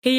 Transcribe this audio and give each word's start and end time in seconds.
Wil 0.00 0.10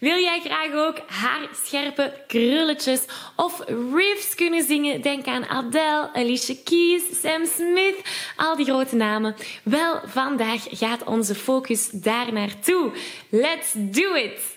jij 0.00 0.40
graag 0.44 0.72
ook 0.72 0.98
haarscherpe 1.06 2.24
krulletjes 2.26 3.04
of 3.36 3.62
riffs 3.94 4.34
kunnen 4.34 4.62
zingen? 4.62 5.00
Denk 5.00 5.26
aan 5.26 5.46
Adele, 5.46 6.10
Alicia 6.12 6.54
Keys, 6.64 7.02
Sam 7.20 7.46
Smith, 7.46 7.96
al 8.36 8.56
die 8.56 8.64
grote 8.64 8.96
namen. 8.96 9.34
Wel, 9.62 10.00
vandaag 10.04 10.64
gaat 10.70 11.04
onze 11.04 11.34
focus 11.34 11.90
daar 11.90 12.32
naartoe. 12.32 12.92
Let's 13.30 13.72
do 13.74 14.14
it! 14.14 14.56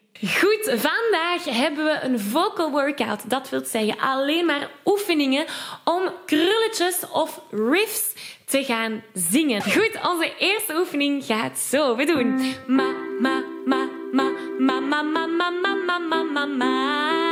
Goed, 0.19 0.65
vandaag 0.65 1.43
hebben 1.43 1.85
we 1.85 1.99
een 2.01 2.19
vocal 2.19 2.71
workout. 2.71 3.29
Dat 3.29 3.49
wil 3.49 3.65
zeggen 3.65 3.99
alleen 3.99 4.45
maar 4.45 4.69
oefeningen 4.85 5.45
om 5.83 6.01
krulletjes 6.25 7.09
of 7.11 7.41
riffs 7.51 8.13
te 8.45 8.63
gaan 8.63 9.03
zingen. 9.13 9.61
Goed, 9.61 9.99
onze 10.09 10.33
eerste 10.39 10.75
oefening 10.75 11.25
gaat 11.25 11.59
zo. 11.59 11.95
We 11.95 12.05
doen 12.05 12.41
ma, 12.67 12.93
ma, 13.19 13.43
ma, 13.65 13.87
ma, 14.11 14.29
ma, 14.59 14.79
ma, 14.79 15.01
ma, 15.01 15.25
ma, 15.25 15.49
ma, 15.49 15.97
ma, 15.99 16.23
ma, 16.23 16.45
ma. 16.45 17.30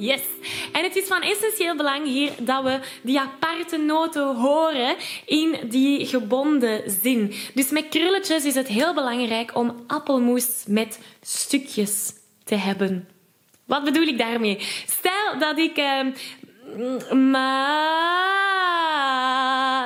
Yes. 0.00 0.20
En 0.72 0.82
het 0.82 0.96
is 0.96 1.06
van 1.06 1.22
essentieel 1.22 1.76
belang 1.76 2.06
hier 2.06 2.32
dat 2.38 2.64
we 2.64 2.78
die 3.02 3.20
aparte 3.20 3.76
noten 3.76 4.36
horen 4.36 4.96
in 5.26 5.56
die 5.68 6.06
gebonden 6.06 6.90
zin. 7.02 7.34
Dus 7.54 7.70
met 7.70 7.88
krulletjes 7.88 8.44
is 8.44 8.54
het 8.54 8.68
heel 8.68 8.94
belangrijk 8.94 9.56
om 9.56 9.84
appelmoes 9.86 10.64
met 10.66 11.00
stukjes 11.22 12.12
te 12.44 12.54
hebben. 12.54 13.08
Wat 13.64 13.84
bedoel 13.84 14.06
ik 14.06 14.18
daarmee? 14.18 14.58
Stel 14.86 15.38
dat 15.38 15.58
ik 15.58 15.78
uh, 15.78 16.00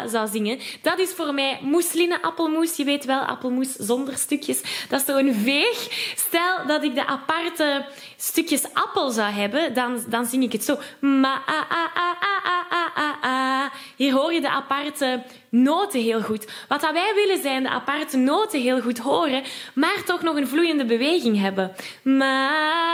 zou 0.09 0.28
zingen. 0.28 0.59
Dat 0.82 0.98
is 0.98 1.10
voor 1.10 1.34
mij 1.34 1.59
mousseline 1.62 2.22
appelmoes. 2.22 2.76
Je 2.76 2.84
weet 2.84 3.04
wel, 3.04 3.20
appelmoes 3.20 3.72
zonder 3.72 4.16
stukjes. 4.16 4.87
Dat 4.88 5.00
is 5.00 5.06
zo'n 5.06 5.34
veeg. 5.34 6.12
Stel 6.16 6.66
dat 6.66 6.82
ik 6.82 6.94
de 6.94 7.06
aparte 7.06 7.87
stukjes 8.16 8.65
appel 8.72 9.10
zou 9.10 9.32
hebben, 9.32 9.75
dan, 9.75 10.04
dan 10.09 10.26
zing 10.26 10.42
ik 10.42 10.53
het 10.53 10.65
zo. 10.65 10.78
Ma, 11.00 11.42
a, 11.48 11.66
a, 11.70 11.91
a, 11.97 12.16
a, 12.22 12.66
a, 12.72 12.92
a, 12.97 13.16
a. 13.25 13.72
Hier 13.97 14.12
hoor 14.12 14.32
je 14.32 14.41
de 14.41 14.50
aparte 14.50 15.22
noten 15.48 16.00
heel 16.00 16.22
goed. 16.22 16.47
Wat 16.69 16.81
wij 16.81 17.12
willen 17.15 17.42
zijn 17.42 17.62
de 17.62 17.69
aparte 17.69 18.16
noten 18.16 18.60
heel 18.60 18.81
goed 18.81 18.98
horen, 18.98 19.42
maar 19.75 20.03
toch 20.04 20.22
nog 20.22 20.36
een 20.36 20.48
vloeiende 20.48 20.84
beweging 20.84 21.41
hebben. 21.41 21.75
Ma 22.03 22.92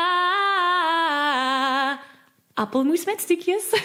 appelmoes 2.55 3.05
met 3.05 3.21
stukjes. 3.21 3.65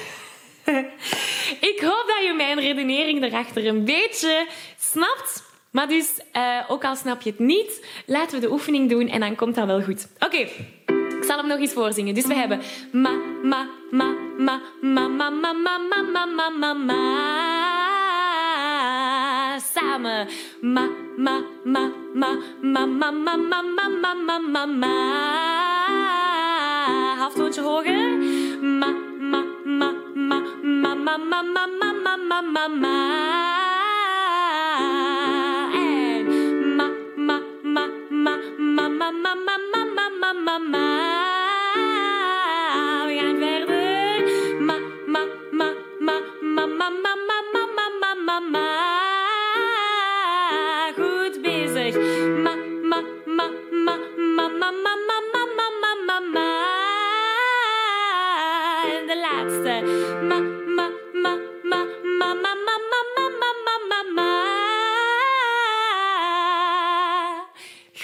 ik 1.71 1.79
hoop 1.81 2.03
dat 2.07 2.25
je 2.25 2.33
mijn 2.37 2.59
redenering 2.59 3.23
erachter 3.23 3.65
een 3.65 3.85
beetje 3.85 4.47
snapt. 4.79 5.43
Maar 5.71 5.87
dus, 5.87 6.19
uh, 6.33 6.59
ook 6.67 6.83
al 6.83 6.95
snap 6.95 7.21
je 7.21 7.29
het 7.29 7.39
niet, 7.39 7.85
laten 8.05 8.39
we 8.39 8.45
de 8.45 8.51
oefening 8.51 8.89
doen 8.89 9.07
en 9.07 9.19
dan 9.19 9.35
komt 9.35 9.55
dat 9.55 9.65
wel 9.65 9.81
goed. 9.81 10.07
Oké, 10.19 10.37
ik 10.37 11.23
zal 11.27 11.37
hem 11.37 11.47
nog 11.47 11.59
eens 11.59 11.73
voorzingen. 11.73 12.13
Dus 12.13 12.25
we 12.25 12.33
hebben 12.33 12.61
ma, 12.91 13.11
ma, 13.43 13.67
ma, 13.91 14.15
ma, 14.37 14.59
ma, 14.81 15.07
ma, 15.07 15.29
ma, 15.29 15.53
ma, 15.53 15.77
ma, 15.77 16.25
ma, 16.25 16.49
ma, 16.49 16.73
ma. 16.73 17.03
Samen. 19.73 20.27
Ma, 20.61 20.89
ma, 21.17 21.41
ma, 21.63 21.91
ma, 22.13 22.29
ma, 22.61 22.85
ma, 22.85 23.11
ma, 23.11 23.35
ma, 23.35 23.61
ma, 23.61 24.13
ma, 24.13 24.39
ma, 24.39 24.65
ma, 24.65 25.45
hoger. 27.65 28.34
Ma, 31.05 31.17
ma, 31.19 31.43
ma, 31.43 31.67
ma, 31.67 31.93
ma, 31.93 32.15
ma, 32.17 32.41
ma, 32.41 32.41
ma, 32.41 32.41
ma, 32.41 32.41
ma, 32.41 32.41
ma, 32.41 32.41
ma, 32.41 32.67
ma. 32.81 32.95
En 35.75 36.25
ma, 36.77 36.87
ma, 37.15 37.37
ma, 37.63 37.83
ma, 38.09 38.33
ma, 38.75 38.89
ma, 38.89 39.11
ma, 39.11 39.29
ma, 39.37 39.55
ma, 39.71 39.81
ma, 39.95 40.05
ma, 40.21 40.33
ma, 40.45 40.55
ma. 40.73 40.85
We 43.05 43.13
gaan 43.19 43.37
verder. 43.39 44.23
Ma, 44.67 44.75
ma, 45.13 45.21
ma, 45.51 45.67
ma, 45.99 46.15
ma, 46.41 46.65
ma, 46.65 46.89
ma, 47.03 47.13
ma, 47.27 47.37
ma, 47.53 47.87
ma, 48.01 48.11
ma, 48.25 48.39
ma, 48.53 48.65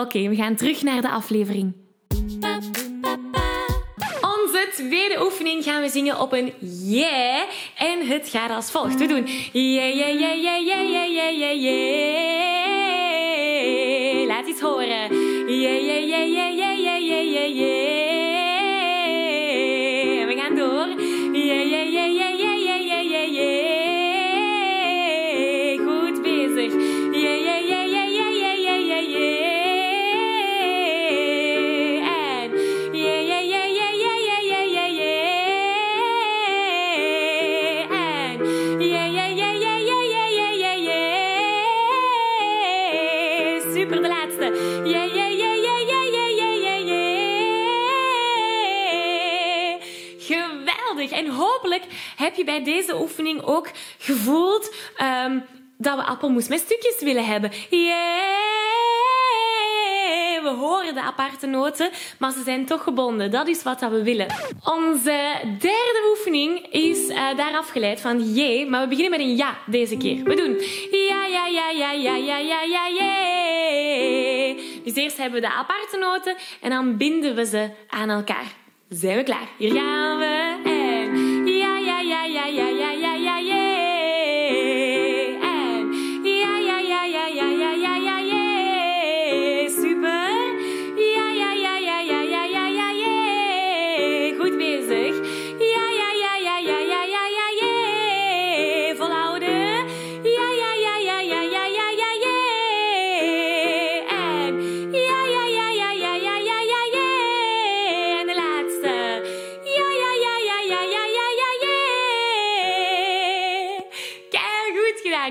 Oké, 0.00 0.28
we 0.28 0.34
gaan 0.36 0.54
terug 0.54 0.82
naar 0.82 1.02
de 1.02 1.10
aflevering. 1.10 1.74
Onze 4.20 4.68
tweede 4.74 5.24
oefening 5.24 5.64
gaan 5.64 5.82
we 5.82 5.88
zingen 5.88 6.20
op 6.20 6.32
een 6.32 6.52
yeah. 6.84 7.42
En 7.76 8.06
het 8.06 8.28
gaat 8.28 8.50
als 8.50 8.70
volgt. 8.70 8.98
We 8.98 9.06
doen 9.06 9.26
yeah, 9.52 9.94
yeah, 9.94 10.20
yeah, 10.20 10.42
yeah, 10.42 10.66
yeah, 10.66 10.88
yeah, 10.90 11.12
yeah, 11.12 11.38
yeah, 11.38 11.62
yeah. 11.62 13.06
Laat 14.26 14.46
iets 14.46 14.60
horen. 14.60 15.14
Yeah, 15.46 15.82
yeah, 15.84 16.06
yeah, 16.08 16.26
yeah, 16.26 16.56
yeah, 16.56 16.78
yeah, 16.78 17.00
yeah, 17.00 17.32
yeah, 17.32 17.56
yeah. 17.56 18.17
Yeah, 44.38 44.84
yeah, 44.84 45.14
yeah, 45.14 45.56
yeah, 45.56 45.82
yeah, 45.82 46.06
yeah. 46.06 46.58
Geweldig. 50.18 51.10
En 51.10 51.28
hopelijk 51.28 51.84
heb 52.16 52.34
je 52.34 52.44
bij 52.44 52.64
deze 52.64 53.00
oefening 53.00 53.42
ook 53.42 53.70
gevoeld 53.98 54.74
um, 55.26 55.44
dat 55.76 55.96
we 55.96 56.04
appelmoes 56.04 56.48
met 56.48 56.60
stukjes 56.60 57.00
willen 57.00 57.24
hebben. 57.24 57.52
Yeah 57.70 58.48
we 60.42 60.48
horen 60.48 60.94
de 60.94 61.02
aparte 61.02 61.46
noten, 61.46 61.90
maar 62.18 62.32
ze 62.32 62.42
zijn 62.44 62.66
toch 62.66 62.82
gebonden. 62.82 63.30
Dat 63.30 63.48
is 63.48 63.62
wat 63.62 63.80
we 63.80 64.02
willen. 64.02 64.26
Onze 64.64 65.40
derde 65.58 66.08
oefening 66.10 66.66
is 66.70 67.08
uh, 67.08 67.36
daar 67.36 67.56
afgeleid 67.56 68.00
van 68.00 68.34
je, 68.34 68.66
maar 68.68 68.80
we 68.82 68.88
beginnen 68.88 69.18
met 69.18 69.20
een 69.20 69.36
ja 69.36 69.56
deze 69.66 69.96
keer. 69.96 70.24
We 70.24 70.34
doen 70.34 70.56
ja, 71.08 71.26
ja, 71.26 71.46
ja, 71.46 71.70
ja, 71.70 71.92
ja, 71.92 72.16
ja, 72.16 72.38
ja, 72.38 72.62
ja, 72.62 72.86
ja. 72.86 74.17
Dus 74.88 74.96
eerst 74.96 75.16
hebben 75.16 75.40
we 75.40 75.46
de 75.46 75.52
aparte 75.52 75.98
noten 75.98 76.36
en 76.60 76.70
dan 76.70 76.96
binden 76.96 77.34
we 77.34 77.46
ze 77.46 77.70
aan 77.88 78.10
elkaar. 78.10 78.52
Zijn 78.88 79.16
we 79.16 79.22
klaar? 79.22 79.48
Hier 79.58 79.72
gaan 79.72 80.18
we. 80.18 80.47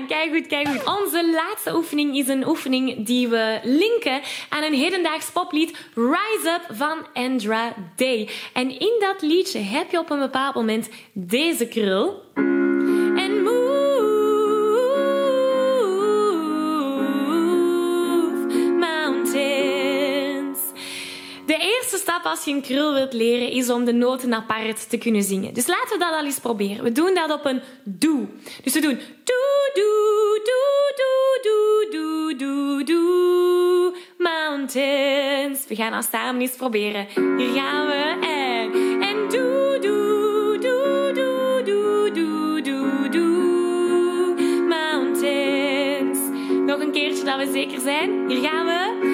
Kijk 0.06 0.30
goed, 0.34 0.46
kijk 0.46 0.68
goed. 0.68 0.84
Onze 1.00 1.30
laatste 1.30 1.74
oefening 1.74 2.16
is 2.16 2.28
een 2.28 2.48
oefening 2.48 3.06
die 3.06 3.28
we 3.28 3.60
linken 3.62 4.20
aan 4.48 4.62
een 4.62 4.74
hedendaags 4.74 5.30
poplied 5.30 5.76
Rise 5.94 6.60
Up 6.60 6.76
van 6.76 7.06
Andra 7.12 7.74
Day. 7.96 8.28
En 8.52 8.78
in 8.78 8.96
dat 8.98 9.22
liedje 9.22 9.58
heb 9.58 9.90
je 9.90 9.98
op 9.98 10.10
een 10.10 10.18
bepaald 10.18 10.54
moment 10.54 10.88
deze 11.12 11.68
krul. 11.68 12.22
En 13.16 13.42
move 13.42 13.68
mountains. 18.78 20.58
De 21.46 21.56
eerste 21.56 21.96
stap 21.96 22.24
als 22.24 22.44
je 22.44 22.50
een 22.50 22.62
krul 22.62 22.94
wilt 22.94 23.12
leren 23.12 23.50
is 23.50 23.70
om 23.70 23.84
de 23.84 23.92
noten 23.92 24.34
apart 24.34 24.90
te 24.90 24.98
kunnen 24.98 25.22
zingen. 25.22 25.54
Dus 25.54 25.66
laten 25.66 25.98
we 25.98 25.98
dat 25.98 26.12
al 26.12 26.24
eens 26.24 26.38
proberen. 26.38 26.84
We 26.84 26.92
doen 26.92 27.14
dat 27.14 27.32
op 27.32 27.44
een 27.44 27.60
do. 27.84 28.28
Dus 28.62 28.72
we 28.72 28.80
doen 28.80 29.00
do 29.24 29.37
Do, 29.78 30.38
do, 30.50 30.62
do, 31.44 31.58
do, 31.92 32.34
do, 32.36 32.84
doe. 32.84 33.94
Mountains. 34.18 35.66
We 35.68 35.74
gaan 35.74 35.92
als 35.92 36.08
samen 36.10 36.40
iets 36.40 36.56
proberen. 36.56 37.06
Hier 37.36 37.52
gaan 37.54 37.86
we. 37.86 38.26
En, 38.26 38.72
en 39.02 39.28
do, 39.28 39.78
do, 39.80 40.58
do, 40.58 41.12
do, 41.12 41.62
do, 41.64 42.12
do, 42.12 42.60
do, 42.60 43.08
do. 43.08 43.26
Mountains. 44.68 46.18
Nog 46.66 46.80
een 46.80 46.92
keertje 46.92 47.24
dat 47.24 47.36
we 47.38 47.50
zeker 47.52 47.80
zijn. 47.80 48.28
Hier 48.28 48.48
gaan 48.48 48.66
we. 48.66 49.07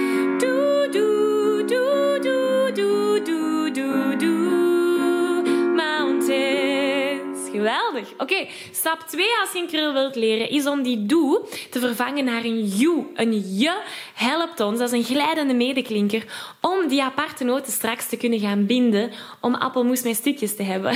Geweldig. 7.64 8.12
Oké, 8.19 8.46
stap 8.72 9.00
2 9.00 9.26
als 9.40 9.52
je 9.52 9.58
een 9.58 9.66
krul 9.66 9.93
wilt 9.93 10.14
leren 10.14 10.50
is 10.50 10.66
om 10.66 10.82
die 10.82 11.06
doe 11.06 11.43
te 11.70 11.81
vervangen 11.81 12.25
naar 12.25 12.44
een 12.44 12.66
you. 12.66 13.06
Een 13.14 13.58
je 13.58 13.81
helpt 14.14 14.61
ons, 14.61 14.78
dat 14.78 14.93
is 14.93 14.99
een 14.99 15.16
glijdende 15.16 15.55
medeklinker, 15.55 16.25
om 16.61 16.88
die 16.88 17.02
aparte 17.02 17.44
noten 17.44 17.72
straks 17.72 18.08
te 18.08 18.16
kunnen 18.16 18.40
gaan 18.40 18.66
binden 18.66 19.11
om 19.40 19.55
appelmoes 19.55 20.02
met 20.02 20.16
stukjes 20.16 20.56
te 20.56 20.62
hebben. 20.62 20.93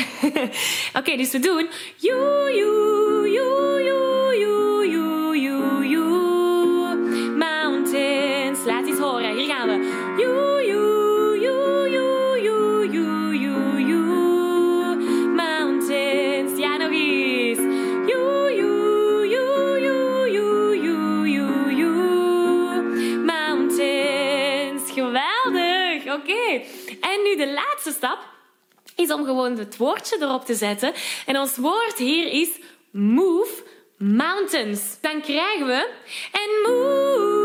Oké, 0.99 1.17
dus 1.17 1.31
we 1.31 1.39
doen 1.39 1.69
you, 1.97 2.53
you, 2.55 3.31
you, 3.31 3.68
om 29.11 29.25
gewoon 29.25 29.59
het 29.59 29.77
woordje 29.77 30.17
erop 30.21 30.45
te 30.45 30.55
zetten. 30.55 30.93
En 31.27 31.39
ons 31.39 31.57
woord 31.57 31.99
hier 31.99 32.33
is 32.33 32.51
move 32.91 33.63
mountains. 33.99 35.01
Dan 35.01 35.21
krijgen 35.21 35.67
we 35.67 35.89
en 36.33 36.51
move 36.63 37.39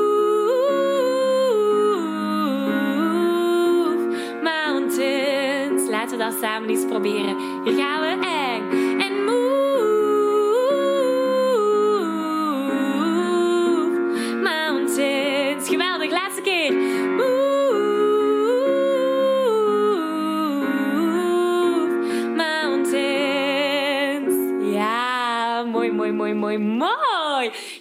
mountains. 4.42 5.89
Laten 5.89 6.18
we 6.18 6.24
dat 6.24 6.33
samen 6.42 6.69
eens 6.69 6.86
proberen. 6.86 7.63
Hier 7.63 7.75
gaan 7.75 8.01
we 8.01 8.27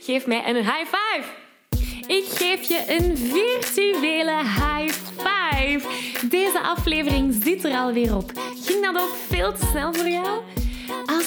Geef 0.04 0.26
mij 0.26 0.48
een 0.48 0.56
high 0.56 0.84
five. 0.84 1.28
Ik 2.06 2.24
geef 2.24 2.62
je 2.62 2.84
een 2.88 3.16
virtuele 3.16 4.36
high 4.36 4.94
five. 5.16 5.88
Deze 6.28 6.60
aflevering 6.60 7.42
zit 7.42 7.64
er 7.64 7.76
alweer 7.76 8.16
op. 8.16 8.32
Ging 8.64 8.84
dat 8.84 9.02
ook 9.02 9.14
veel 9.28 9.52
te 9.52 9.66
snel 9.70 9.94
voor 9.94 10.08
jou? 10.08 10.40